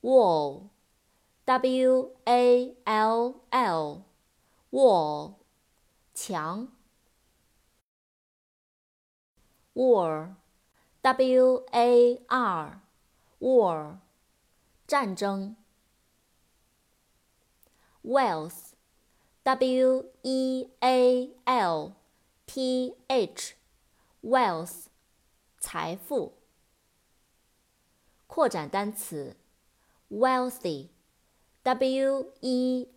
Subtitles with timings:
[0.00, 5.34] wall，w a l l，wall，
[6.14, 6.72] 墙。
[9.74, 10.36] war。
[11.06, 11.62] War,
[13.38, 14.00] war,
[14.88, 15.54] 战争。
[18.02, 18.74] Wealth,
[19.44, 20.04] wealth,
[24.24, 24.88] wealth,
[25.60, 26.32] 财富。
[28.26, 29.36] 扩展单词
[30.10, 30.88] ，wealthy,
[31.62, 32.88] wealthy,